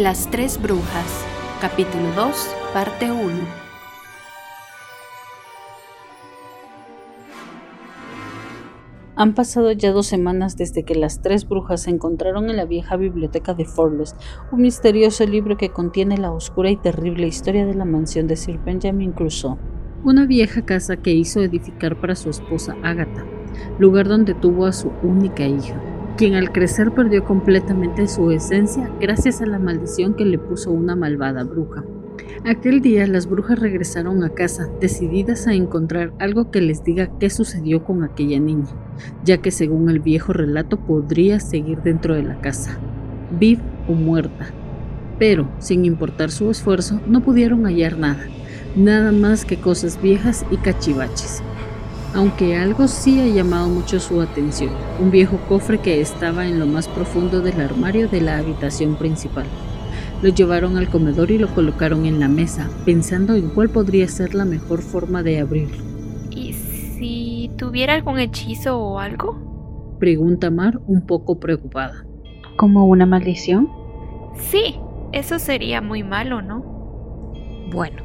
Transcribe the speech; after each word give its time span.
Las 0.00 0.30
tres 0.30 0.58
brujas, 0.58 1.26
capítulo 1.60 2.10
2, 2.16 2.56
parte 2.72 3.12
1. 3.12 3.20
Han 9.16 9.34
pasado 9.34 9.72
ya 9.72 9.92
dos 9.92 10.06
semanas 10.06 10.56
desde 10.56 10.84
que 10.84 10.94
las 10.94 11.20
tres 11.20 11.46
brujas 11.46 11.82
se 11.82 11.90
encontraron 11.90 12.48
en 12.48 12.56
la 12.56 12.64
vieja 12.64 12.96
biblioteca 12.96 13.52
de 13.52 13.66
Forless, 13.66 14.16
un 14.50 14.62
misterioso 14.62 15.26
libro 15.26 15.58
que 15.58 15.68
contiene 15.68 16.16
la 16.16 16.32
oscura 16.32 16.70
y 16.70 16.76
terrible 16.76 17.26
historia 17.26 17.66
de 17.66 17.74
la 17.74 17.84
mansión 17.84 18.26
de 18.26 18.36
Sir 18.36 18.58
Benjamin 18.64 19.12
Crusoe, 19.12 19.58
una 20.02 20.24
vieja 20.24 20.62
casa 20.62 20.96
que 20.96 21.12
hizo 21.12 21.40
edificar 21.40 22.00
para 22.00 22.16
su 22.16 22.30
esposa 22.30 22.74
Agatha, 22.82 23.26
lugar 23.78 24.08
donde 24.08 24.32
tuvo 24.32 24.64
a 24.64 24.72
su 24.72 24.90
única 25.02 25.44
hija 25.44 25.78
quien 26.20 26.34
al 26.34 26.52
crecer 26.52 26.90
perdió 26.90 27.24
completamente 27.24 28.06
su 28.06 28.30
esencia 28.30 28.90
gracias 29.00 29.40
a 29.40 29.46
la 29.46 29.58
maldición 29.58 30.12
que 30.12 30.26
le 30.26 30.36
puso 30.38 30.70
una 30.70 30.94
malvada 30.94 31.44
bruja. 31.44 31.82
Aquel 32.44 32.82
día 32.82 33.06
las 33.06 33.26
brujas 33.26 33.58
regresaron 33.58 34.22
a 34.22 34.28
casa, 34.28 34.68
decididas 34.82 35.46
a 35.46 35.54
encontrar 35.54 36.12
algo 36.18 36.50
que 36.50 36.60
les 36.60 36.84
diga 36.84 37.08
qué 37.18 37.30
sucedió 37.30 37.84
con 37.84 38.04
aquella 38.04 38.38
niña, 38.38 38.68
ya 39.24 39.38
que 39.38 39.50
según 39.50 39.88
el 39.88 40.00
viejo 40.00 40.34
relato 40.34 40.76
podría 40.76 41.40
seguir 41.40 41.80
dentro 41.80 42.14
de 42.14 42.24
la 42.24 42.38
casa, 42.42 42.78
viva 43.38 43.62
o 43.88 43.94
muerta. 43.94 44.50
Pero, 45.18 45.48
sin 45.58 45.86
importar 45.86 46.30
su 46.30 46.50
esfuerzo, 46.50 47.00
no 47.06 47.22
pudieron 47.22 47.64
hallar 47.64 47.96
nada, 47.96 48.26
nada 48.76 49.10
más 49.10 49.46
que 49.46 49.56
cosas 49.56 49.98
viejas 50.02 50.44
y 50.50 50.58
cachivaches 50.58 51.42
aunque 52.14 52.56
algo 52.56 52.88
sí 52.88 53.20
ha 53.20 53.26
llamado 53.26 53.68
mucho 53.68 54.00
su 54.00 54.20
atención, 54.20 54.70
un 55.00 55.10
viejo 55.10 55.38
cofre 55.48 55.78
que 55.78 56.00
estaba 56.00 56.46
en 56.46 56.58
lo 56.58 56.66
más 56.66 56.88
profundo 56.88 57.40
del 57.40 57.60
armario 57.60 58.08
de 58.08 58.20
la 58.20 58.38
habitación 58.38 58.96
principal. 58.96 59.46
Lo 60.22 60.28
llevaron 60.28 60.76
al 60.76 60.88
comedor 60.88 61.30
y 61.30 61.38
lo 61.38 61.48
colocaron 61.54 62.04
en 62.04 62.20
la 62.20 62.28
mesa, 62.28 62.68
pensando 62.84 63.34
en 63.34 63.48
cuál 63.48 63.70
podría 63.70 64.06
ser 64.08 64.34
la 64.34 64.44
mejor 64.44 64.82
forma 64.82 65.22
de 65.22 65.40
abrirlo. 65.40 65.82
¿Y 66.30 66.52
si 66.52 67.50
tuviera 67.56 67.94
algún 67.94 68.18
hechizo 68.18 68.78
o 68.78 68.98
algo? 68.98 69.96
Pregunta 69.98 70.50
Mar 70.50 70.80
un 70.86 71.06
poco 71.06 71.38
preocupada. 71.38 72.04
¿Como 72.56 72.86
una 72.86 73.06
maldición? 73.06 73.68
Sí, 74.34 74.76
eso 75.12 75.38
sería 75.38 75.80
muy 75.80 76.02
malo, 76.02 76.42
¿no? 76.42 76.62
Bueno, 77.72 78.02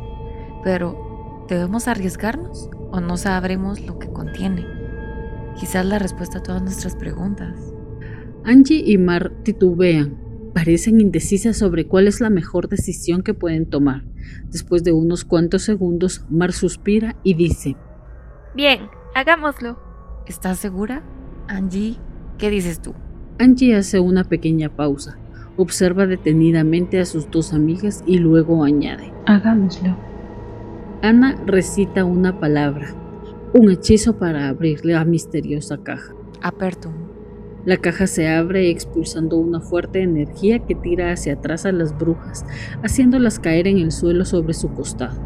pero 0.64 1.46
¿debemos 1.50 1.88
arriesgarnos? 1.88 2.70
O 2.96 3.02
no 3.02 3.18
sabremos 3.18 3.86
lo 3.86 4.00
que 4.00 4.08
contiene. 4.08 4.66
Quizás 5.60 5.86
la 5.86 6.00
respuesta 6.00 6.40
a 6.40 6.44
todas 6.44 6.62
nuestras 6.62 6.96
preguntas. 6.96 7.74
Angie 8.46 8.84
y 8.86 8.98
Mar 8.98 9.32
titubean, 9.44 10.18
parecen 10.54 11.02
indecisas 11.02 11.58
sobre 11.58 11.88
cuál 11.88 12.08
es 12.08 12.22
la 12.22 12.30
mejor 12.30 12.70
decisión 12.70 13.22
que 13.22 13.34
pueden 13.34 13.66
tomar. 13.66 14.04
Después 14.50 14.84
de 14.84 14.94
unos 14.94 15.26
cuantos 15.26 15.64
segundos, 15.64 16.26
Mar 16.30 16.54
suspira 16.54 17.16
y 17.24 17.34
dice, 17.34 17.76
Bien, 18.56 18.88
hagámoslo. 19.14 19.78
¿Estás 20.26 20.60
segura? 20.60 21.04
Angie, 21.48 21.98
¿qué 22.38 22.50
dices 22.50 22.82
tú? 22.82 22.94
Angie 23.38 23.76
hace 23.76 24.00
una 24.00 24.24
pequeña 24.24 24.70
pausa, 24.70 25.18
observa 25.58 26.08
detenidamente 26.08 27.00
a 27.00 27.06
sus 27.06 27.30
dos 27.30 27.54
amigas 27.54 28.04
y 28.08 28.20
luego 28.20 28.64
añade, 28.64 29.12
Hagámoslo. 29.26 30.15
Ana 31.02 31.36
recita 31.46 32.06
una 32.06 32.40
palabra, 32.40 32.88
un 33.54 33.70
hechizo 33.70 34.18
para 34.18 34.48
abrir 34.48 34.86
la 34.86 35.04
misteriosa 35.06 35.78
caja. 35.78 36.14
Apertum. 36.42 36.94
La 37.66 37.78
caja 37.78 38.08
se 38.08 38.28
abre 38.28 38.70
expulsando 38.70 39.38
una 39.38 39.60
fuerte 39.60 40.02
energía 40.02 40.60
que 40.60 40.74
tira 40.74 41.12
hacia 41.12 41.34
atrás 41.34 41.66
a 41.66 41.72
las 41.72 41.98
brujas, 41.98 42.46
haciéndolas 42.84 43.40
caer 43.40 43.68
en 43.68 43.78
el 43.78 43.92
suelo 43.92 44.24
sobre 44.26 44.54
su 44.54 44.72
costado. 44.74 45.20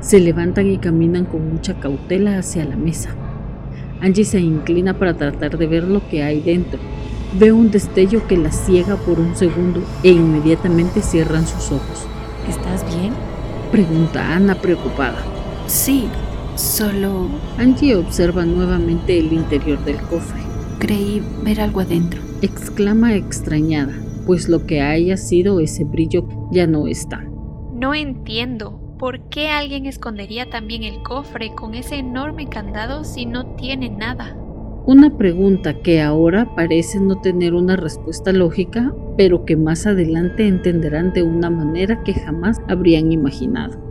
Se 0.00 0.20
levantan 0.20 0.68
y 0.68 0.78
caminan 0.78 1.26
con 1.26 1.52
mucha 1.52 1.78
cautela 1.80 2.38
hacia 2.38 2.64
la 2.64 2.76
mesa. 2.76 3.10
Angie 4.00 4.24
se 4.24 4.40
inclina 4.40 4.98
para 4.98 5.14
tratar 5.14 5.58
de 5.58 5.66
ver 5.66 5.84
lo 5.84 6.06
que 6.08 6.22
hay 6.22 6.40
dentro. 6.40 6.80
Ve 7.38 7.52
un 7.52 7.70
destello 7.70 8.26
que 8.26 8.36
la 8.36 8.52
ciega 8.52 8.96
por 8.96 9.20
un 9.20 9.36
segundo 9.36 9.82
e 10.02 10.10
inmediatamente 10.10 11.02
cierran 11.02 11.46
sus 11.46 11.72
ojos. 11.72 12.06
¿Estás 12.48 12.84
bien? 12.96 13.33
Pregunta 13.74 14.36
Ana 14.36 14.54
preocupada. 14.54 15.18
Sí, 15.66 16.04
solo... 16.54 17.28
Angie 17.58 17.96
observa 17.96 18.44
nuevamente 18.44 19.18
el 19.18 19.32
interior 19.32 19.84
del 19.84 19.96
cofre. 20.02 20.40
Creí 20.78 21.20
ver 21.42 21.60
algo 21.60 21.80
adentro. 21.80 22.20
Exclama 22.40 23.16
extrañada, 23.16 23.92
pues 24.26 24.48
lo 24.48 24.64
que 24.64 24.80
haya 24.80 25.16
sido 25.16 25.58
ese 25.58 25.82
brillo 25.82 26.24
ya 26.52 26.68
no 26.68 26.86
está. 26.86 27.24
No 27.72 27.94
entiendo. 27.94 28.78
¿Por 28.96 29.28
qué 29.28 29.48
alguien 29.48 29.86
escondería 29.86 30.48
también 30.48 30.84
el 30.84 31.02
cofre 31.02 31.52
con 31.56 31.74
ese 31.74 31.96
enorme 31.96 32.48
candado 32.48 33.02
si 33.02 33.26
no 33.26 33.56
tiene 33.56 33.90
nada? 33.90 34.36
Una 34.86 35.16
pregunta 35.16 35.80
que 35.80 36.02
ahora 36.02 36.54
parece 36.54 37.00
no 37.00 37.18
tener 37.18 37.54
una 37.54 37.74
respuesta 37.74 38.32
lógica, 38.32 38.94
pero 39.16 39.46
que 39.46 39.56
más 39.56 39.86
adelante 39.86 40.46
entenderán 40.46 41.14
de 41.14 41.22
una 41.22 41.48
manera 41.48 42.02
que 42.02 42.12
jamás 42.12 42.60
habrían 42.68 43.10
imaginado. 43.10 43.82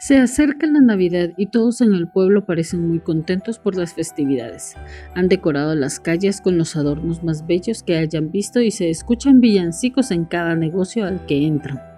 Se 0.00 0.16
acerca 0.16 0.66
la 0.66 0.80
Navidad 0.80 1.32
y 1.36 1.46
todos 1.46 1.82
en 1.82 1.92
el 1.92 2.08
pueblo 2.08 2.46
parecen 2.46 2.88
muy 2.88 3.00
contentos 3.00 3.58
por 3.58 3.76
las 3.76 3.92
festividades. 3.92 4.74
Han 5.14 5.28
decorado 5.28 5.74
las 5.74 6.00
calles 6.00 6.40
con 6.40 6.56
los 6.56 6.74
adornos 6.74 7.22
más 7.22 7.46
bellos 7.46 7.82
que 7.82 7.98
hayan 7.98 8.30
visto 8.30 8.62
y 8.62 8.70
se 8.70 8.88
escuchan 8.88 9.42
villancicos 9.42 10.10
en 10.10 10.24
cada 10.24 10.54
negocio 10.54 11.04
al 11.04 11.26
que 11.26 11.46
entran. 11.46 11.97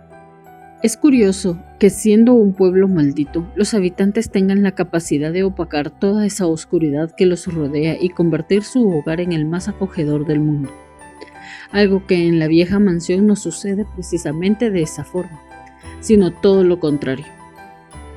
Es 0.83 0.97
curioso 0.97 1.59
que 1.79 1.91
siendo 1.91 2.33
un 2.33 2.55
pueblo 2.55 2.89
maldito, 2.89 3.47
los 3.55 3.75
habitantes 3.75 4.31
tengan 4.31 4.63
la 4.63 4.73
capacidad 4.73 5.31
de 5.31 5.45
opacar 5.45 5.91
toda 5.91 6.25
esa 6.25 6.47
oscuridad 6.47 7.15
que 7.15 7.27
los 7.27 7.47
rodea 7.53 7.99
y 8.01 8.09
convertir 8.09 8.63
su 8.63 8.89
hogar 8.89 9.21
en 9.21 9.33
el 9.33 9.45
más 9.45 9.69
acogedor 9.69 10.25
del 10.25 10.41
mundo. 10.41 10.71
Algo 11.71 12.07
que 12.07 12.27
en 12.27 12.39
la 12.39 12.47
vieja 12.47 12.79
mansión 12.79 13.27
no 13.27 13.37
sucede 13.37 13.85
precisamente 13.95 14.71
de 14.71 14.81
esa 14.81 15.05
forma, 15.05 15.43
sino 16.01 16.33
todo 16.33 16.65
lo 16.65 16.81
contrario. 16.81 17.27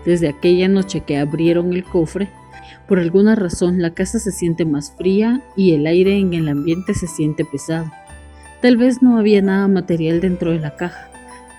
Desde 0.06 0.30
aquella 0.30 0.70
noche 0.70 1.02
que 1.02 1.18
abrieron 1.18 1.74
el 1.74 1.84
cofre, 1.84 2.30
por 2.88 2.98
alguna 2.98 3.36
razón 3.36 3.82
la 3.82 3.94
casa 3.94 4.20
se 4.20 4.32
siente 4.32 4.64
más 4.64 4.96
fría 4.98 5.42
y 5.58 5.74
el 5.74 5.86
aire 5.86 6.18
en 6.18 6.34
el 6.34 6.48
ambiente 6.48 6.94
se 6.94 7.08
siente 7.08 7.44
pesado. 7.44 7.92
Tal 8.62 8.78
vez 8.78 9.02
no 9.02 9.18
había 9.18 9.42
nada 9.42 9.68
material 9.68 10.22
dentro 10.22 10.52
de 10.52 10.60
la 10.60 10.78
caja, 10.78 11.10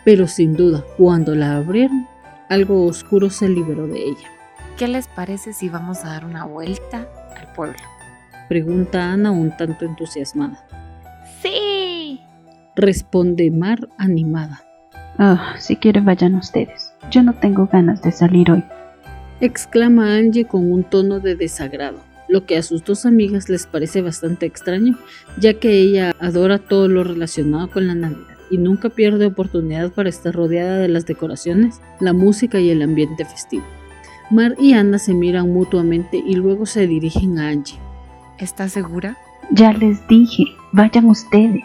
pero 0.04 0.26
sin 0.26 0.54
duda, 0.54 0.84
cuando 0.96 1.34
la 1.34 1.56
abrieron, 1.56 2.06
algo 2.48 2.84
oscuro 2.84 3.30
se 3.30 3.48
liberó 3.48 3.86
de 3.86 4.04
ella. 4.04 4.28
¿Qué 4.76 4.86
les 4.86 5.08
parece 5.08 5.52
si 5.52 5.68
vamos 5.68 6.04
a 6.04 6.08
dar 6.08 6.24
una 6.24 6.44
vuelta 6.44 7.08
al 7.36 7.52
pueblo? 7.54 7.78
Pregunta 8.48 9.12
Ana 9.12 9.30
un 9.30 9.56
tanto 9.56 9.84
entusiasmada. 9.84 10.66
Sí. 11.40 12.20
Responde 12.76 13.50
Mar 13.50 13.88
animada. 13.96 14.62
Ah, 15.18 15.54
si 15.58 15.76
quieren 15.76 16.04
vayan 16.04 16.34
ustedes. 16.34 16.92
Yo 17.10 17.22
no 17.22 17.34
tengo 17.34 17.66
ganas 17.66 18.02
de 18.02 18.12
salir 18.12 18.50
hoy. 18.50 18.64
Exclama 19.40 20.16
Angie 20.16 20.44
con 20.44 20.70
un 20.70 20.84
tono 20.84 21.20
de 21.20 21.34
desagrado, 21.34 21.98
lo 22.28 22.46
que 22.46 22.56
a 22.56 22.62
sus 22.62 22.84
dos 22.84 23.06
amigas 23.06 23.48
les 23.48 23.66
parece 23.66 24.02
bastante 24.02 24.46
extraño, 24.46 24.98
ya 25.38 25.54
que 25.54 25.70
ella 25.70 26.14
adora 26.18 26.58
todo 26.58 26.88
lo 26.88 27.04
relacionado 27.04 27.70
con 27.70 27.86
la 27.86 27.94
Navidad 27.94 28.33
y 28.50 28.58
nunca 28.58 28.90
pierde 28.90 29.26
oportunidad 29.26 29.92
para 29.92 30.08
estar 30.08 30.34
rodeada 30.34 30.78
de 30.78 30.88
las 30.88 31.06
decoraciones, 31.06 31.80
la 32.00 32.12
música 32.12 32.60
y 32.60 32.70
el 32.70 32.82
ambiente 32.82 33.24
festivo. 33.24 33.64
Mar 34.30 34.54
y 34.58 34.72
Ana 34.72 34.98
se 34.98 35.14
miran 35.14 35.52
mutuamente 35.52 36.16
y 36.16 36.34
luego 36.34 36.66
se 36.66 36.86
dirigen 36.86 37.38
a 37.38 37.48
Angie. 37.48 37.78
¿Estás 38.38 38.72
segura? 38.72 39.16
Ya 39.50 39.72
les 39.72 40.06
dije, 40.08 40.44
vayan 40.72 41.06
ustedes. 41.06 41.64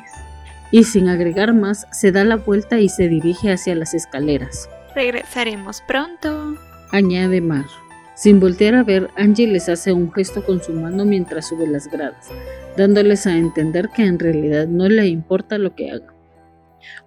Y 0.72 0.84
sin 0.84 1.08
agregar 1.08 1.54
más, 1.54 1.88
se 1.92 2.12
da 2.12 2.24
la 2.24 2.36
vuelta 2.36 2.80
y 2.80 2.90
se 2.90 3.08
dirige 3.08 3.52
hacia 3.52 3.76
las 3.76 3.94
escaleras. 3.94 4.70
Regresaremos 4.94 5.82
pronto. 5.88 6.56
Añade 6.92 7.42
Mar. 7.42 7.66
Sin 8.16 8.42
voltear 8.42 8.76
a 8.76 8.84
ver, 8.84 9.10
Angie 9.16 9.48
les 9.48 9.70
hace 9.70 9.94
un 9.94 10.12
gesto 10.12 10.46
con 10.46 10.62
su 10.62 10.74
mano 10.74 11.06
mientras 11.06 11.48
sube 11.48 11.66
las 11.66 11.88
gradas, 11.88 12.30
dándoles 12.76 13.26
a 13.26 13.38
entender 13.38 13.90
que 13.90 14.04
en 14.04 14.20
realidad 14.20 14.68
no 14.68 14.90
le 14.90 15.08
importa 15.08 15.58
lo 15.58 15.74
que 15.74 15.92
haga. 15.92 16.14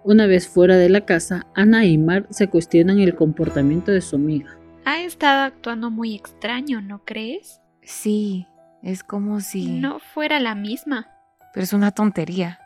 Una 0.03 0.27
vez 0.27 0.47
fuera 0.47 0.77
de 0.77 0.89
la 0.89 1.05
casa, 1.05 1.47
Ana 1.55 1.85
y 1.85 1.97
Mar 1.97 2.27
se 2.29 2.47
cuestionan 2.47 2.99
el 2.99 3.15
comportamiento 3.15 3.91
de 3.91 4.01
su 4.01 4.15
amiga. 4.15 4.57
Ha 4.85 5.01
estado 5.01 5.43
actuando 5.43 5.89
muy 5.89 6.15
extraño, 6.15 6.81
¿no 6.81 7.03
crees? 7.05 7.61
Sí, 7.81 8.47
es 8.81 9.03
como 9.03 9.39
si... 9.39 9.79
No 9.79 9.99
fuera 9.99 10.39
la 10.39 10.55
misma. 10.55 11.07
Pero 11.53 11.63
es 11.63 11.73
una 11.73 11.91
tontería. 11.91 12.59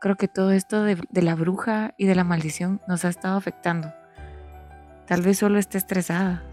Creo 0.00 0.16
que 0.16 0.28
todo 0.28 0.52
esto 0.52 0.84
de, 0.84 0.98
de 1.10 1.22
la 1.22 1.34
bruja 1.34 1.94
y 1.96 2.06
de 2.06 2.14
la 2.14 2.24
maldición 2.24 2.80
nos 2.86 3.04
ha 3.04 3.08
estado 3.08 3.36
afectando. 3.36 3.92
Tal 5.06 5.22
vez 5.22 5.38
solo 5.38 5.58
esté 5.58 5.78
estresada. 5.78 6.44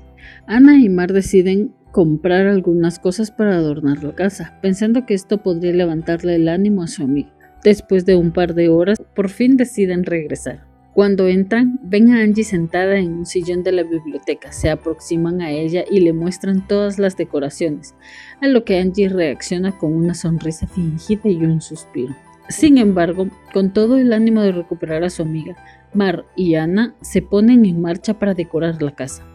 Ana 0.47 0.77
y 0.77 0.89
Mar 0.89 1.13
deciden 1.13 1.73
comprar 1.91 2.47
algunas 2.47 2.99
cosas 2.99 3.31
para 3.31 3.55
adornar 3.55 4.03
la 4.03 4.15
casa, 4.15 4.57
pensando 4.61 5.05
que 5.05 5.13
esto 5.13 5.43
podría 5.43 5.73
levantarle 5.73 6.35
el 6.35 6.47
ánimo 6.47 6.83
a 6.83 6.87
su 6.87 7.03
amiga. 7.03 7.31
Después 7.63 8.05
de 8.05 8.15
un 8.15 8.31
par 8.31 8.55
de 8.55 8.69
horas, 8.69 9.01
por 9.15 9.29
fin 9.29 9.57
deciden 9.57 10.03
regresar. 10.03 10.65
Cuando 10.93 11.27
entran, 11.29 11.79
ven 11.83 12.09
a 12.09 12.21
Angie 12.21 12.43
sentada 12.43 12.97
en 12.97 13.13
un 13.13 13.25
sillón 13.25 13.63
de 13.63 13.71
la 13.71 13.83
biblioteca, 13.83 14.51
se 14.51 14.69
aproximan 14.69 15.39
a 15.41 15.51
ella 15.51 15.85
y 15.89 16.01
le 16.01 16.11
muestran 16.11 16.67
todas 16.67 16.99
las 16.99 17.15
decoraciones, 17.15 17.95
a 18.41 18.47
lo 18.47 18.65
que 18.65 18.77
Angie 18.77 19.07
reacciona 19.07 19.77
con 19.77 19.93
una 19.93 20.13
sonrisa 20.13 20.67
fingida 20.67 21.29
y 21.29 21.45
un 21.45 21.61
suspiro. 21.61 22.13
Sin 22.49 22.77
embargo, 22.77 23.29
con 23.53 23.71
todo 23.71 23.97
el 23.97 24.11
ánimo 24.11 24.41
de 24.41 24.51
recuperar 24.51 25.03
a 25.05 25.09
su 25.09 25.21
amiga, 25.21 25.55
Mar 25.93 26.25
y 26.35 26.55
Ana 26.55 26.95
se 27.01 27.21
ponen 27.21 27.65
en 27.65 27.81
marcha 27.81 28.15
para 28.19 28.33
decorar 28.33 28.81
la 28.81 28.93
casa. 28.93 29.25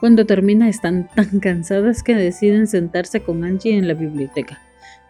Cuando 0.00 0.26
termina 0.26 0.68
están 0.68 1.08
tan 1.14 1.38
cansadas 1.40 2.02
que 2.02 2.16
deciden 2.16 2.66
sentarse 2.66 3.20
con 3.20 3.44
Angie 3.44 3.76
en 3.76 3.86
la 3.86 3.94
biblioteca, 3.94 4.60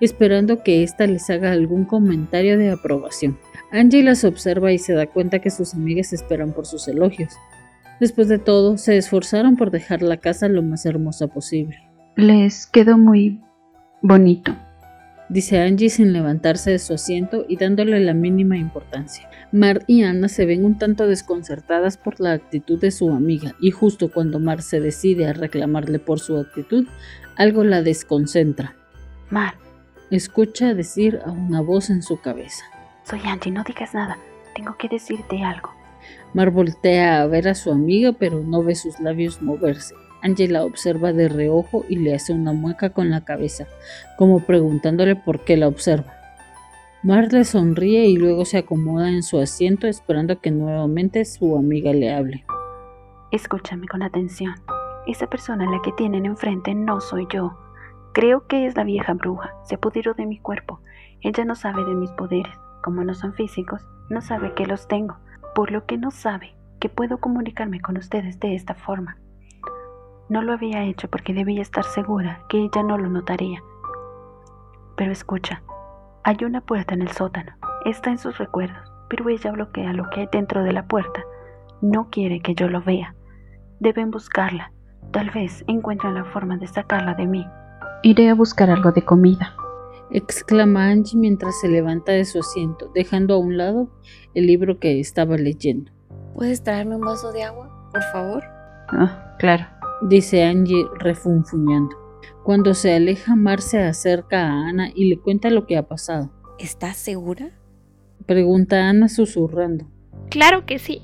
esperando 0.00 0.62
que 0.62 0.82
ésta 0.82 1.06
les 1.06 1.28
haga 1.30 1.52
algún 1.52 1.84
comentario 1.84 2.58
de 2.58 2.70
aprobación. 2.70 3.38
Angie 3.72 4.02
las 4.02 4.24
observa 4.24 4.72
y 4.72 4.78
se 4.78 4.94
da 4.94 5.06
cuenta 5.06 5.38
que 5.38 5.50
sus 5.50 5.74
amigas 5.74 6.12
esperan 6.12 6.52
por 6.52 6.66
sus 6.66 6.88
elogios. 6.88 7.34
Después 8.00 8.28
de 8.28 8.38
todo, 8.38 8.78
se 8.78 8.96
esforzaron 8.96 9.56
por 9.56 9.70
dejar 9.70 10.02
la 10.02 10.16
casa 10.16 10.48
lo 10.48 10.62
más 10.62 10.86
hermosa 10.86 11.28
posible. 11.28 11.76
Les 12.16 12.66
quedó 12.66 12.98
muy 12.98 13.40
bonito, 14.02 14.56
dice 15.28 15.60
Angie 15.60 15.90
sin 15.90 16.12
levantarse 16.12 16.70
de 16.70 16.78
su 16.78 16.94
asiento 16.94 17.44
y 17.48 17.56
dándole 17.56 18.00
la 18.00 18.14
mínima 18.14 18.56
importancia. 18.56 19.28
Mar 19.52 19.84
y 19.86 20.02
Ana 20.02 20.28
se 20.28 20.46
ven 20.46 20.64
un 20.64 20.78
tanto 20.78 21.06
desconcertadas 21.06 21.96
por 21.96 22.20
la 22.20 22.32
actitud 22.32 22.80
de 22.80 22.90
su 22.90 23.10
amiga 23.10 23.54
y 23.60 23.70
justo 23.70 24.10
cuando 24.10 24.40
Mar 24.40 24.62
se 24.62 24.80
decide 24.80 25.26
a 25.26 25.32
reclamarle 25.32 25.98
por 25.98 26.20
su 26.20 26.36
actitud, 26.38 26.86
algo 27.36 27.64
la 27.64 27.82
desconcentra. 27.82 28.76
Mar, 29.28 29.54
escucha 30.10 30.74
decir 30.74 31.20
a 31.24 31.30
una 31.30 31.60
voz 31.60 31.90
en 31.90 32.02
su 32.02 32.20
cabeza. 32.20 32.64
Soy 33.04 33.20
Angie, 33.24 33.52
no 33.52 33.64
digas 33.64 33.94
nada. 33.94 34.18
Tengo 34.54 34.76
que 34.76 34.88
decirte 34.88 35.42
algo. 35.42 35.70
Mar 36.34 36.50
voltea 36.50 37.22
a 37.22 37.26
ver 37.26 37.48
a 37.48 37.54
su 37.54 37.70
amiga, 37.70 38.12
pero 38.12 38.40
no 38.40 38.62
ve 38.62 38.74
sus 38.74 38.98
labios 39.00 39.42
moverse. 39.42 39.94
Angie 40.22 40.48
la 40.48 40.64
observa 40.64 41.12
de 41.12 41.28
reojo 41.28 41.84
y 41.88 41.96
le 41.96 42.14
hace 42.14 42.32
una 42.32 42.52
mueca 42.52 42.90
con 42.90 43.10
la 43.10 43.24
cabeza, 43.24 43.66
como 44.18 44.40
preguntándole 44.40 45.16
por 45.16 45.44
qué 45.44 45.56
la 45.56 45.68
observa. 45.68 46.14
Mar 47.02 47.32
le 47.32 47.44
sonríe 47.44 48.06
y 48.06 48.16
luego 48.16 48.44
se 48.44 48.58
acomoda 48.58 49.08
en 49.08 49.22
su 49.22 49.38
asiento 49.38 49.86
esperando 49.86 50.40
que 50.40 50.50
nuevamente 50.50 51.24
su 51.24 51.56
amiga 51.56 51.92
le 51.92 52.12
hable. 52.12 52.44
Escúchame 53.32 53.88
con 53.88 54.02
atención. 54.02 54.54
Esa 55.06 55.26
persona 55.26 55.66
a 55.66 55.70
la 55.70 55.80
que 55.82 55.92
tienen 55.92 56.26
enfrente 56.26 56.74
no 56.74 57.00
soy 57.00 57.26
yo. 57.32 57.56
Creo 58.12 58.46
que 58.46 58.66
es 58.66 58.76
la 58.76 58.84
vieja 58.84 59.14
bruja. 59.14 59.54
Se 59.64 59.76
apoderó 59.76 60.14
de 60.14 60.26
mi 60.26 60.38
cuerpo. 60.38 60.80
Ella 61.20 61.44
no 61.44 61.54
sabe 61.54 61.84
de 61.84 61.94
mis 61.94 62.10
poderes 62.12 62.58
como 62.80 63.04
no 63.04 63.14
son 63.14 63.34
físicos, 63.34 63.86
no 64.08 64.20
sabe 64.20 64.54
que 64.54 64.66
los 64.66 64.88
tengo, 64.88 65.16
por 65.54 65.70
lo 65.70 65.86
que 65.86 65.98
no 65.98 66.10
sabe 66.10 66.54
que 66.80 66.88
puedo 66.88 67.18
comunicarme 67.18 67.80
con 67.80 67.96
ustedes 67.96 68.40
de 68.40 68.54
esta 68.54 68.74
forma. 68.74 69.18
No 70.28 70.42
lo 70.42 70.52
había 70.52 70.84
hecho 70.84 71.08
porque 71.08 71.34
debía 71.34 71.60
estar 71.62 71.84
segura 71.84 72.42
que 72.48 72.58
ella 72.58 72.82
no 72.82 72.96
lo 72.96 73.08
notaría. 73.08 73.62
Pero 74.96 75.12
escucha, 75.12 75.62
hay 76.24 76.36
una 76.44 76.60
puerta 76.60 76.94
en 76.94 77.02
el 77.02 77.10
sótano, 77.10 77.52
está 77.84 78.10
en 78.10 78.18
sus 78.18 78.38
recuerdos, 78.38 78.92
pero 79.08 79.28
ella 79.28 79.52
bloquea 79.52 79.92
lo 79.92 80.08
que 80.10 80.20
hay 80.20 80.28
dentro 80.30 80.62
de 80.62 80.72
la 80.72 80.86
puerta. 80.86 81.22
No 81.82 82.10
quiere 82.10 82.40
que 82.40 82.54
yo 82.54 82.68
lo 82.68 82.82
vea. 82.82 83.14
Deben 83.80 84.10
buscarla. 84.10 84.72
Tal 85.10 85.30
vez 85.30 85.64
encuentren 85.66 86.14
la 86.14 86.24
forma 86.24 86.56
de 86.58 86.66
sacarla 86.66 87.14
de 87.14 87.26
mí. 87.26 87.46
Iré 88.02 88.28
a 88.28 88.34
buscar 88.34 88.70
algo 88.70 88.92
de 88.92 89.04
comida 89.04 89.54
exclama 90.10 90.88
Angie 90.88 91.18
mientras 91.18 91.60
se 91.60 91.68
levanta 91.68 92.12
de 92.12 92.24
su 92.24 92.40
asiento, 92.40 92.90
dejando 92.94 93.34
a 93.34 93.38
un 93.38 93.56
lado 93.56 93.88
el 94.34 94.46
libro 94.46 94.78
que 94.78 95.00
estaba 95.00 95.36
leyendo. 95.36 95.92
¿Puedes 96.34 96.62
traerme 96.62 96.96
un 96.96 97.02
vaso 97.02 97.32
de 97.32 97.44
agua, 97.44 97.88
por 97.92 98.02
favor? 98.12 98.44
Ah, 98.88 99.36
claro, 99.38 99.66
dice 100.02 100.44
Angie 100.44 100.86
refunfuñando. 100.98 101.96
Cuando 102.42 102.74
se 102.74 102.94
aleja, 102.94 103.36
Mar 103.36 103.60
se 103.60 103.82
acerca 103.82 104.46
a 104.46 104.68
Ana 104.68 104.90
y 104.94 105.08
le 105.08 105.18
cuenta 105.18 105.50
lo 105.50 105.66
que 105.66 105.76
ha 105.76 105.86
pasado. 105.86 106.30
¿Estás 106.58 106.96
segura? 106.96 107.50
Pregunta 108.26 108.88
Ana 108.88 109.08
susurrando. 109.08 109.86
Claro 110.30 110.66
que 110.66 110.78
sí. 110.78 111.02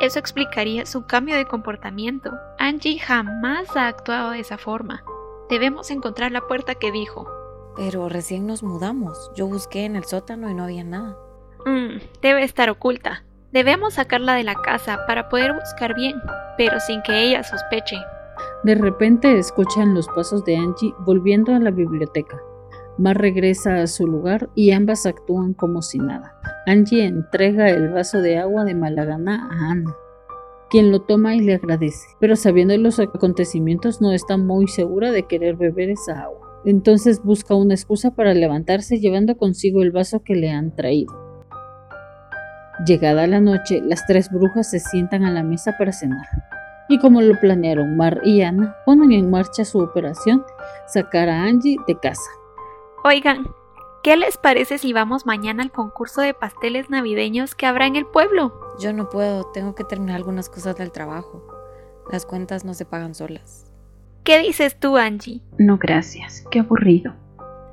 Eso 0.00 0.18
explicaría 0.18 0.86
su 0.86 1.06
cambio 1.06 1.36
de 1.36 1.46
comportamiento. 1.46 2.30
Angie 2.58 2.98
jamás 2.98 3.76
ha 3.76 3.88
actuado 3.88 4.30
de 4.30 4.40
esa 4.40 4.58
forma. 4.58 5.02
Debemos 5.48 5.90
encontrar 5.90 6.30
la 6.30 6.42
puerta 6.42 6.74
que 6.74 6.92
dijo. 6.92 7.26
Pero 7.76 8.08
recién 8.08 8.46
nos 8.46 8.62
mudamos. 8.62 9.30
Yo 9.34 9.46
busqué 9.46 9.84
en 9.84 9.96
el 9.96 10.04
sótano 10.04 10.50
y 10.50 10.54
no 10.54 10.64
había 10.64 10.84
nada. 10.84 11.16
Mm, 11.64 12.00
debe 12.20 12.44
estar 12.44 12.68
oculta. 12.68 13.24
Debemos 13.52 13.94
sacarla 13.94 14.34
de 14.34 14.44
la 14.44 14.56
casa 14.56 15.06
para 15.06 15.30
poder 15.30 15.54
buscar 15.54 15.94
bien, 15.94 16.16
pero 16.58 16.80
sin 16.80 17.00
que 17.02 17.22
ella 17.22 17.42
sospeche. 17.42 17.96
De 18.62 18.74
repente 18.74 19.38
escuchan 19.38 19.94
los 19.94 20.06
pasos 20.08 20.44
de 20.44 20.56
Angie 20.56 20.94
volviendo 21.00 21.54
a 21.54 21.58
la 21.58 21.70
biblioteca. 21.70 22.38
Mar 22.98 23.16
regresa 23.16 23.76
a 23.76 23.86
su 23.86 24.06
lugar 24.06 24.50
y 24.54 24.72
ambas 24.72 25.06
actúan 25.06 25.54
como 25.54 25.80
si 25.80 25.98
nada. 25.98 26.34
Angie 26.66 27.06
entrega 27.06 27.70
el 27.70 27.88
vaso 27.90 28.20
de 28.20 28.38
agua 28.38 28.64
de 28.64 28.74
Malagana 28.74 29.48
a 29.50 29.70
Ana, 29.70 29.96
quien 30.70 30.90
lo 30.90 31.00
toma 31.00 31.34
y 31.34 31.40
le 31.40 31.54
agradece, 31.54 32.08
pero 32.20 32.36
sabiendo 32.36 32.76
los 32.76 32.98
acontecimientos 33.00 34.00
no 34.00 34.12
está 34.12 34.36
muy 34.36 34.68
segura 34.68 35.12
de 35.12 35.24
querer 35.24 35.56
beber 35.56 35.90
esa 35.90 36.22
agua. 36.22 36.48
Entonces 36.64 37.22
busca 37.22 37.54
una 37.54 37.74
excusa 37.74 38.10
para 38.10 38.34
levantarse 38.34 38.98
llevando 38.98 39.36
consigo 39.36 39.82
el 39.82 39.92
vaso 39.92 40.22
que 40.22 40.34
le 40.34 40.50
han 40.50 40.74
traído. 40.74 41.12
Llegada 42.86 43.26
la 43.26 43.40
noche, 43.40 43.80
las 43.82 44.06
tres 44.06 44.30
brujas 44.30 44.70
se 44.70 44.78
sientan 44.78 45.24
a 45.24 45.32
la 45.32 45.42
mesa 45.42 45.76
para 45.78 45.92
cenar. 45.92 46.26
Y 46.88 46.98
como 46.98 47.20
lo 47.20 47.38
planearon 47.40 47.96
Mar 47.96 48.20
y 48.24 48.42
Ana, 48.42 48.76
ponen 48.86 49.12
en 49.12 49.30
marcha 49.30 49.64
su 49.64 49.78
operación 49.78 50.44
sacar 50.86 51.28
a 51.28 51.44
Angie 51.44 51.76
de 51.86 51.98
casa. 51.98 52.30
Oigan, 53.04 53.44
¿qué 54.02 54.16
les 54.16 54.36
parece 54.36 54.78
si 54.78 54.92
vamos 54.92 55.26
mañana 55.26 55.62
al 55.62 55.72
concurso 55.72 56.20
de 56.20 56.34
pasteles 56.34 56.90
navideños 56.90 57.54
que 57.54 57.66
habrá 57.66 57.86
en 57.86 57.96
el 57.96 58.06
pueblo? 58.06 58.52
Yo 58.80 58.92
no 58.92 59.08
puedo, 59.08 59.46
tengo 59.46 59.74
que 59.74 59.84
terminar 59.84 60.16
algunas 60.16 60.48
cosas 60.48 60.76
del 60.76 60.92
trabajo. 60.92 61.46
Las 62.10 62.24
cuentas 62.24 62.64
no 62.64 62.74
se 62.74 62.84
pagan 62.84 63.14
solas. 63.14 63.70
¿Qué 64.24 64.38
dices 64.40 64.78
tú, 64.78 64.96
Angie? 64.96 65.40
No, 65.58 65.78
gracias. 65.78 66.44
Qué 66.50 66.60
aburrido. 66.60 67.14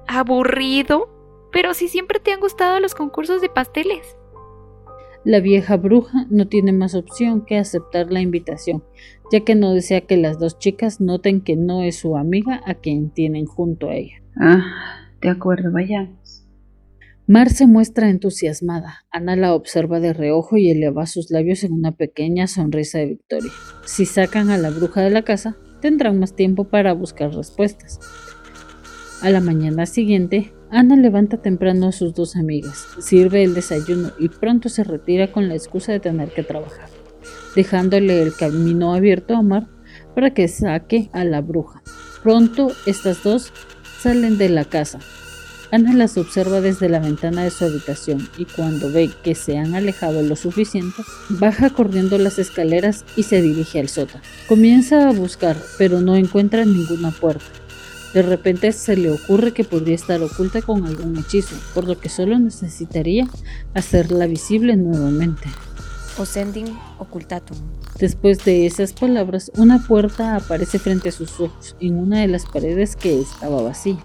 ¿Aburrido? 0.07 1.09
Pero 1.51 1.73
si 1.73 1.87
siempre 1.87 2.19
te 2.19 2.31
han 2.31 2.39
gustado 2.39 2.79
los 2.79 2.95
concursos 2.95 3.41
de 3.41 3.49
pasteles. 3.49 4.17
La 5.23 5.39
vieja 5.39 5.75
bruja 5.77 6.27
no 6.29 6.47
tiene 6.47 6.71
más 6.71 6.93
opción 6.93 7.45
que 7.45 7.57
aceptar 7.57 8.11
la 8.11 8.21
invitación, 8.21 8.83
ya 9.31 9.39
que 9.39 9.55
no 9.55 9.73
desea 9.73 10.01
que 10.01 10.17
las 10.17 10.37
dos 10.37 10.59
chicas 10.59 11.01
noten 11.01 11.41
que 11.41 11.55
no 11.55 11.81
es 11.81 11.97
su 11.97 12.15
amiga 12.15 12.61
a 12.65 12.75
quien 12.75 13.09
tienen 13.09 13.45
junto 13.47 13.89
a 13.89 13.95
ella. 13.95 14.21
Ah, 14.39 15.04
de 15.25 15.31
acuerdo, 15.31 15.71
vayamos. 15.71 16.45
Mar 17.25 17.49
se 17.49 17.65
muestra 17.65 18.11
entusiasmada. 18.11 19.05
Ana 19.09 19.35
la 19.35 19.55
observa 19.55 19.99
de 19.99 20.13
reojo 20.13 20.57
y 20.57 20.69
eleva 20.69 21.07
sus 21.07 21.31
labios 21.31 21.63
en 21.63 21.73
una 21.73 21.93
pequeña 21.93 22.45
sonrisa 22.45 22.99
de 22.99 23.07
victoria. 23.07 23.51
Si 23.85 24.05
sacan 24.05 24.51
a 24.51 24.59
la 24.59 24.69
bruja 24.69 25.01
de 25.01 25.09
la 25.09 25.23
casa, 25.23 25.57
tendrán 25.81 26.19
más 26.19 26.35
tiempo 26.35 26.65
para 26.65 26.93
buscar 26.93 27.33
respuestas. 27.33 27.99
A 29.23 29.31
la 29.31 29.41
mañana 29.41 29.87
siguiente, 29.87 30.53
Ana 30.69 30.95
levanta 30.95 31.41
temprano 31.41 31.87
a 31.87 31.91
sus 31.91 32.13
dos 32.13 32.35
amigas, 32.35 32.85
sirve 32.99 33.43
el 33.43 33.55
desayuno 33.55 34.11
y 34.19 34.29
pronto 34.29 34.69
se 34.69 34.83
retira 34.83 35.31
con 35.31 35.47
la 35.47 35.55
excusa 35.55 35.91
de 35.91 35.99
tener 35.99 36.29
que 36.29 36.43
trabajar, 36.43 36.89
dejándole 37.55 38.21
el 38.21 38.35
camino 38.35 38.93
abierto 38.93 39.35
a 39.35 39.41
Mar 39.41 39.67
para 40.13 40.35
que 40.35 40.47
saque 40.47 41.09
a 41.13 41.23
la 41.23 41.41
bruja. 41.41 41.81
Pronto 42.21 42.71
estas 42.85 43.23
dos 43.23 43.51
salen 44.05 44.37
de 44.37 44.49
la 44.49 44.65
casa, 44.65 44.99
Ana 45.71 45.91
las 45.95 46.15
observa 46.19 46.61
desde 46.61 46.89
la 46.89 46.99
ventana 46.99 47.43
de 47.43 47.49
su 47.49 47.65
habitación 47.65 48.29
y 48.37 48.45
cuando 48.45 48.91
ve 48.91 49.09
que 49.23 49.33
se 49.33 49.57
han 49.57 49.73
alejado 49.73 50.21
lo 50.21 50.35
suficiente, 50.35 51.01
baja 51.27 51.71
corriendo 51.71 52.19
las 52.19 52.37
escaleras 52.37 53.03
y 53.15 53.23
se 53.23 53.41
dirige 53.41 53.79
al 53.79 53.89
sótano. 53.89 54.23
Comienza 54.47 55.09
a 55.09 55.11
buscar, 55.11 55.57
pero 55.79 56.01
no 56.01 56.15
encuentra 56.15 56.65
ninguna 56.65 57.09
puerta. 57.09 57.45
De 58.13 58.21
repente 58.21 58.71
se 58.73 58.95
le 58.95 59.09
ocurre 59.09 59.53
que 59.53 59.63
podría 59.63 59.95
estar 59.95 60.21
oculta 60.21 60.61
con 60.61 60.85
algún 60.85 61.17
hechizo, 61.17 61.55
por 61.73 61.87
lo 61.87 61.99
que 61.99 62.09
solo 62.09 62.37
necesitaría 62.37 63.27
hacerla 63.73 64.27
visible 64.27 64.75
nuevamente. 64.75 65.49
Osending 66.17 66.77
ocultatum. 66.99 67.57
Después 67.99 68.43
de 68.45 68.65
esas 68.65 68.93
palabras, 68.93 69.51
una 69.57 69.85
puerta 69.85 70.35
aparece 70.35 70.79
frente 70.79 71.09
a 71.09 71.11
sus 71.11 71.39
ojos 71.39 71.75
en 71.79 71.97
una 71.97 72.21
de 72.21 72.27
las 72.27 72.45
paredes 72.45 72.95
que 72.95 73.19
estaba 73.19 73.61
vacía. 73.61 73.97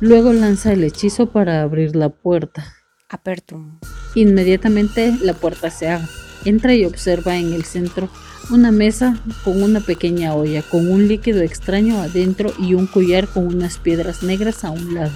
Luego 0.00 0.32
lanza 0.32 0.72
el 0.72 0.84
hechizo 0.84 1.26
para 1.26 1.62
abrir 1.62 1.94
la 1.94 2.08
puerta. 2.08 2.74
Apertum. 3.08 3.78
Inmediatamente 4.14 5.16
la 5.22 5.34
puerta 5.34 5.70
se 5.70 5.88
abre. 5.88 6.08
Entra 6.44 6.74
y 6.74 6.84
observa 6.84 7.36
en 7.36 7.52
el 7.52 7.64
centro 7.64 8.08
una 8.50 8.72
mesa 8.72 9.22
con 9.44 9.62
una 9.62 9.80
pequeña 9.80 10.34
olla, 10.34 10.62
con 10.62 10.90
un 10.90 11.06
líquido 11.06 11.42
extraño 11.42 12.00
adentro 12.00 12.52
y 12.58 12.74
un 12.74 12.86
collar 12.86 13.28
con 13.28 13.46
unas 13.46 13.78
piedras 13.78 14.22
negras 14.22 14.64
a 14.64 14.70
un 14.70 14.94
lado. 14.94 15.12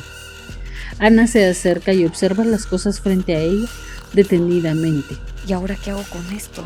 Ana 0.99 1.27
se 1.27 1.45
acerca 1.47 1.93
y 1.93 2.05
observa 2.05 2.45
las 2.45 2.67
cosas 2.67 3.01
frente 3.01 3.35
a 3.35 3.41
ella 3.41 3.69
detenidamente. 4.13 5.15
¿Y 5.47 5.53
ahora 5.53 5.77
qué 5.83 5.91
hago 5.91 6.05
con 6.11 6.35
esto? 6.35 6.65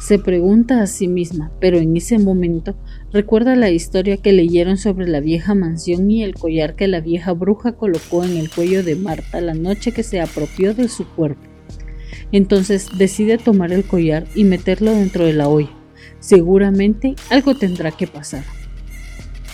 Se 0.00 0.18
pregunta 0.18 0.80
a 0.80 0.86
sí 0.86 1.06
misma, 1.06 1.50
pero 1.60 1.76
en 1.76 1.96
ese 1.96 2.18
momento 2.18 2.74
recuerda 3.12 3.56
la 3.56 3.70
historia 3.70 4.16
que 4.16 4.32
leyeron 4.32 4.78
sobre 4.78 5.06
la 5.06 5.20
vieja 5.20 5.54
mansión 5.54 6.10
y 6.10 6.24
el 6.24 6.34
collar 6.34 6.76
que 6.76 6.88
la 6.88 7.00
vieja 7.00 7.32
bruja 7.32 7.72
colocó 7.72 8.24
en 8.24 8.36
el 8.38 8.48
cuello 8.48 8.82
de 8.82 8.96
Marta 8.96 9.40
la 9.42 9.54
noche 9.54 9.92
que 9.92 10.02
se 10.02 10.20
apropió 10.20 10.72
de 10.72 10.88
su 10.88 11.06
cuerpo. 11.06 11.42
Entonces 12.32 12.88
decide 12.96 13.36
tomar 13.36 13.72
el 13.72 13.84
collar 13.84 14.26
y 14.34 14.44
meterlo 14.44 14.92
dentro 14.92 15.26
de 15.26 15.34
la 15.34 15.48
olla. 15.48 15.70
Seguramente 16.20 17.14
algo 17.28 17.54
tendrá 17.54 17.90
que 17.90 18.06
pasar. 18.06 18.44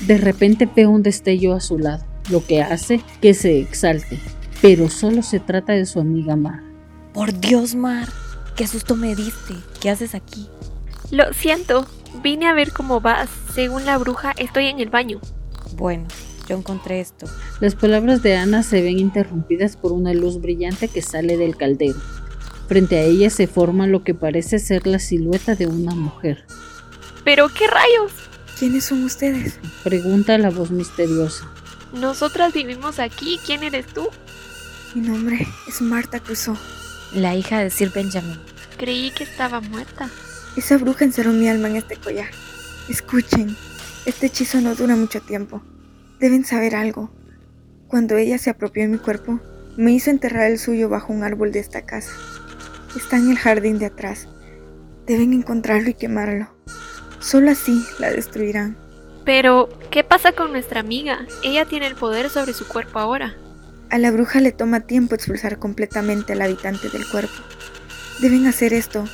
De 0.07 0.19
repente 0.19 0.69
ve 0.75 0.87
un 0.87 1.03
destello 1.03 1.55
a 1.55 1.61
su 1.61 1.79
lado, 1.79 2.05
lo 2.31 2.45
que 2.45 2.63
hace 2.63 3.01
que 3.21 3.35
se 3.35 3.61
exalte, 3.61 4.19
pero 4.63 4.89
solo 4.91 5.23
se 5.23 5.41
trata 5.41 5.73
de 5.73 5.87
su 5.87 6.01
amiga 6.01 6.37
Mar. 6.37 6.63
Por 7.13 7.39
Dios, 7.39 7.75
Mar, 7.75 8.09
qué 8.57 8.67
susto 8.67 8.97
me 8.97 9.15
diste. 9.15 9.55
¿Qué 9.81 9.91
haces 9.91 10.15
aquí? 10.15 10.49
Lo 11.11 11.33
siento, 11.33 11.87
vine 12.23 12.47
a 12.47 12.55
ver 12.55 12.73
cómo 12.73 13.01
vas. 13.01 13.29
Según 13.55 13.85
la 13.85 13.99
bruja, 13.99 14.33
estoy 14.37 14.67
en 14.67 14.81
el 14.81 14.91
baño. 14.91 15.21
Bueno, 15.77 16.07
yo 16.49 16.57
encontré 16.57 17.01
esto. 17.01 17.27
Las 17.61 17.75
palabras 17.75 18.23
de 18.23 18.37
Ana 18.37 18.63
se 18.63 18.83
ven 18.83 18.99
interrumpidas 18.99 19.77
por 19.77 19.93
una 19.93 20.13
luz 20.13 20.41
brillante 20.41 20.89
que 20.89 21.03
sale 21.03 21.37
del 21.37 21.57
caldero. 21.57 22.01
Frente 22.69 22.97
a 22.99 23.03
ella 23.03 23.31
se 23.31 23.47
forma 23.47 23.87
lo 23.87 24.03
que 24.05 24.15
parece 24.15 24.59
ser 24.59 24.87
la 24.87 24.99
silueta 24.99 25.55
de 25.55 25.67
una 25.67 25.95
mujer. 25.95 26.47
¿Pero 27.25 27.49
qué 27.49 27.67
rayos? 27.67 28.13
¿Quiénes 28.59 28.85
son 28.85 29.05
ustedes? 29.05 29.59
Pregunta 29.83 30.39
la 30.39 30.51
voz 30.51 30.71
misteriosa. 30.71 31.51
Nosotras 31.95 32.53
vivimos 32.53 32.99
aquí. 32.99 33.39
¿Quién 33.47 33.63
eres 33.63 33.87
tú? 33.87 34.09
Mi 34.97 35.07
nombre 35.07 35.47
es 35.69 35.81
Marta 35.81 36.19
Crusoe. 36.19 36.59
La 37.13 37.37
hija 37.37 37.61
de 37.61 37.71
Sir 37.71 37.93
Benjamin. 37.95 38.41
Creí 38.77 39.13
que 39.13 39.23
estaba 39.23 39.61
muerta. 39.61 40.11
Esa 40.57 40.77
bruja 40.77 41.05
encerró 41.05 41.33
mi 41.33 41.49
alma 41.49 41.69
en 41.69 41.77
este 41.77 41.97
collar. 41.97 42.31
Escuchen, 42.89 43.57
este 44.07 44.27
hechizo 44.27 44.61
no 44.61 44.75
dura 44.75 44.97
mucho 44.97 45.21
tiempo. 45.21 45.63
Deben 46.19 46.45
saber 46.45 46.75
algo. 46.75 47.13
Cuando 47.87 48.17
ella 48.17 48.39
se 48.39 48.51
apropió 48.51 48.83
de 48.83 48.89
mi 48.89 48.99
cuerpo, 48.99 49.39
me 49.77 49.93
hizo 49.93 50.11
enterrar 50.11 50.51
el 50.51 50.59
suyo 50.59 50.89
bajo 50.89 51.13
un 51.13 51.23
árbol 51.23 51.53
de 51.53 51.61
esta 51.61 51.87
casa. 51.87 52.11
Está 52.97 53.19
en 53.19 53.31
el 53.31 53.39
jardín 53.39 53.79
de 53.79 53.87
atrás. 53.87 54.27
Deben 55.07 55.33
encontrarlo 55.33 55.91
y 55.91 55.95
quemarlo. 55.95 56.49
Solo 57.21 57.53
así 57.53 57.85
la 58.01 58.11
destruirán. 58.11 58.84
Pero, 59.25 59.69
¿qué 59.91 60.05
pasa 60.05 60.33
con 60.33 60.53
nuestra 60.53 60.81
amiga? 60.81 61.27
Ella 61.43 61.65
tiene 61.65 61.87
el 61.87 61.95
poder 61.95 62.29
sobre 62.29 62.53
su 62.53 62.67
cuerpo 62.67 62.99
ahora. 62.99 63.35
A 63.91 63.99
la 63.99 64.11
bruja 64.11 64.41
le 64.41 64.53
toma 64.53 64.81
tiempo 64.81 65.15
expulsar 65.15 65.59
completamente 65.59 66.33
al 66.33 66.43
habitante 66.43 66.89
del 66.91 67.09
cuerpo. 67.09 67.35
Deben 68.21 68.47
hacer 68.47 68.73
esto 68.73 69.09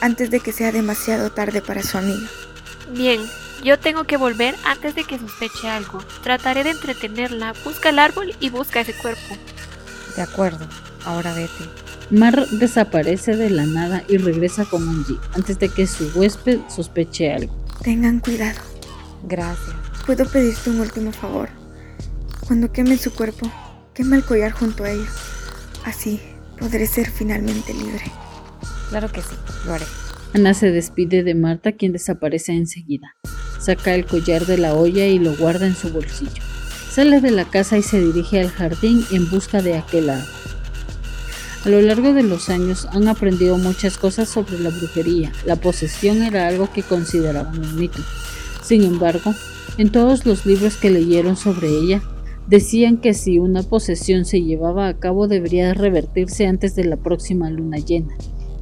antes 0.00 0.30
de 0.30 0.40
que 0.40 0.52
sea 0.52 0.72
demasiado 0.72 1.30
tarde 1.30 1.62
para 1.62 1.82
su 1.82 1.98
amiga. 1.98 2.28
Bien, 2.92 3.20
yo 3.64 3.78
tengo 3.78 4.04
que 4.04 4.16
volver 4.16 4.54
antes 4.64 4.94
de 4.94 5.04
que 5.04 5.18
sospeche 5.18 5.68
algo. 5.68 5.98
Trataré 6.22 6.62
de 6.62 6.70
entretenerla. 6.70 7.54
Busca 7.64 7.88
el 7.88 7.98
árbol 7.98 8.34
y 8.38 8.50
busca 8.50 8.80
ese 8.80 8.94
cuerpo. 8.94 9.36
De 10.14 10.22
acuerdo, 10.22 10.66
ahora 11.04 11.34
vete. 11.34 11.64
Mar 12.10 12.46
desaparece 12.50 13.36
de 13.36 13.50
la 13.50 13.66
nada 13.66 14.04
y 14.08 14.18
regresa 14.18 14.64
con 14.64 14.88
Angie 14.88 15.18
antes 15.34 15.58
de 15.58 15.68
que 15.68 15.86
su 15.86 16.08
huésped 16.14 16.60
sospeche 16.68 17.32
algo. 17.32 17.52
Tengan 17.82 18.20
cuidado. 18.20 18.75
Gracias. 19.26 19.74
Puedo 20.06 20.24
pedirte 20.24 20.70
un 20.70 20.80
último 20.80 21.10
favor. 21.10 21.48
Cuando 22.46 22.70
queme 22.70 22.96
su 22.96 23.12
cuerpo, 23.12 23.50
quema 23.92 24.14
el 24.14 24.24
collar 24.24 24.52
junto 24.52 24.84
a 24.84 24.90
ella. 24.90 25.08
Así 25.84 26.20
podré 26.58 26.86
ser 26.86 27.10
finalmente 27.10 27.74
libre. 27.74 28.04
Claro 28.88 29.10
que 29.10 29.20
sí, 29.22 29.34
lo 29.66 29.74
haré. 29.74 29.84
Ana 30.32 30.54
se 30.54 30.70
despide 30.70 31.24
de 31.24 31.34
Marta, 31.34 31.72
quien 31.72 31.92
desaparece 31.92 32.52
enseguida. 32.52 33.16
Saca 33.60 33.94
el 33.94 34.06
collar 34.06 34.46
de 34.46 34.58
la 34.58 34.74
olla 34.74 35.06
y 35.06 35.18
lo 35.18 35.36
guarda 35.36 35.66
en 35.66 35.74
su 35.74 35.90
bolsillo. 35.90 36.42
Sale 36.90 37.20
de 37.20 37.32
la 37.32 37.44
casa 37.46 37.76
y 37.78 37.82
se 37.82 38.00
dirige 38.00 38.40
al 38.40 38.50
jardín 38.50 39.04
en 39.10 39.28
busca 39.28 39.60
de 39.60 39.76
aquel 39.76 40.10
árbol. 40.10 40.28
A 41.64 41.68
lo 41.68 41.82
largo 41.82 42.12
de 42.12 42.22
los 42.22 42.48
años 42.48 42.86
han 42.92 43.08
aprendido 43.08 43.58
muchas 43.58 43.98
cosas 43.98 44.28
sobre 44.28 44.60
la 44.60 44.70
brujería. 44.70 45.32
La 45.44 45.56
posesión 45.56 46.22
era 46.22 46.46
algo 46.46 46.72
que 46.72 46.84
consideraban 46.84 47.58
un 47.58 47.74
mito. 47.74 47.98
Sin 48.66 48.82
embargo, 48.82 49.32
en 49.78 49.92
todos 49.92 50.26
los 50.26 50.44
libros 50.44 50.76
que 50.76 50.90
leyeron 50.90 51.36
sobre 51.36 51.68
ella, 51.68 52.02
decían 52.48 52.96
que 52.96 53.14
si 53.14 53.38
una 53.38 53.62
posesión 53.62 54.24
se 54.24 54.42
llevaba 54.42 54.88
a 54.88 54.98
cabo 54.98 55.28
debería 55.28 55.72
revertirse 55.72 56.48
antes 56.48 56.74
de 56.74 56.84
la 56.84 56.96
próxima 56.96 57.48
luna 57.48 57.78
llena. 57.78 58.16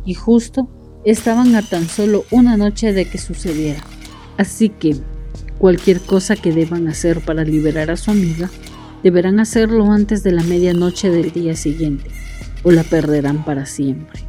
Y 0.04 0.12
justo 0.12 0.68
estaban 1.06 1.54
a 1.54 1.62
tan 1.62 1.88
solo 1.88 2.24
una 2.30 2.58
noche 2.58 2.92
de 2.92 3.06
que 3.06 3.16
sucediera. 3.16 3.80
Así 4.36 4.68
que, 4.68 4.94
cualquier 5.58 6.00
cosa 6.00 6.36
que 6.36 6.52
deban 6.52 6.86
hacer 6.86 7.20
para 7.22 7.42
liberar 7.42 7.90
a 7.90 7.96
su 7.96 8.10
amiga, 8.10 8.50
deberán 9.02 9.40
hacerlo 9.40 9.90
antes 9.90 10.22
de 10.22 10.32
la 10.32 10.42
medianoche 10.42 11.08
del 11.08 11.32
día 11.32 11.56
siguiente 11.56 12.10
o 12.62 12.70
la 12.70 12.82
perderán 12.82 13.42
para 13.42 13.64
siempre. 13.64 14.20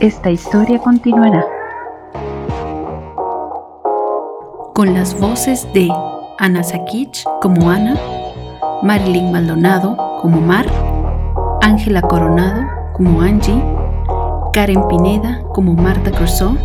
Esta 0.00 0.30
historia 0.30 0.78
continuará. 0.78 1.59
Con 4.74 4.94
las 4.94 5.18
voces 5.18 5.66
de 5.74 5.88
Ana 6.38 6.62
Sakich 6.62 7.24
como 7.40 7.70
Ana, 7.70 7.96
Marilyn 8.82 9.32
Maldonado 9.32 9.96
como 10.20 10.40
Mar, 10.40 10.66
Ángela 11.60 12.02
Coronado 12.02 12.62
como 12.94 13.20
Angie, 13.20 13.62
Karen 14.52 14.86
Pineda 14.88 15.42
como 15.54 15.74
Marta 15.74 16.10
Crusoe, 16.10 16.58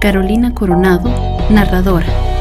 Carolina 0.00 0.54
Coronado, 0.54 1.10
narradora. 1.50 2.33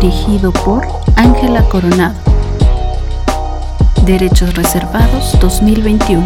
Dirigido 0.00 0.52
por 0.52 0.86
Ángela 1.16 1.62
Coronado. 1.70 2.18
Derechos 4.04 4.54
Reservados 4.54 5.34
2021. 5.40 6.22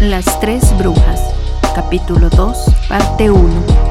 Las 0.00 0.38
Tres 0.38 0.76
Brujas, 0.76 1.22
capítulo 1.74 2.28
2, 2.28 2.58
parte 2.90 3.30
1. 3.30 3.87